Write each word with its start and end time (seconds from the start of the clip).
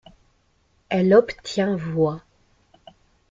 Elle 0.89 1.13
obtient 1.13 1.75
voix. 1.77 2.23